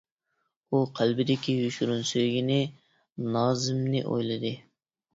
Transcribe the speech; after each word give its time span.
ئۇ 0.71 0.79
قەلبىدىكى 0.99 1.55
يوشۇرۇن 1.59 2.03
سۆيگىنى 2.13 2.59
نازىمنى 3.39 4.07
ئويلىدى. 4.11 4.57